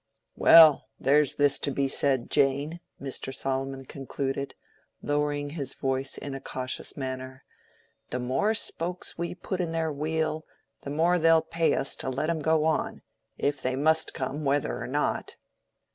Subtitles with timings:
[0.35, 3.31] "Well, there's this to be said, Jane," Mr.
[3.31, 4.55] Solomon concluded,
[5.03, 10.43] lowering his voice in a cautious manner—"the more spokes we put in their wheel,
[10.81, 13.03] the more they'll pay us to let 'em go on,
[13.37, 15.35] if they must come whether or not."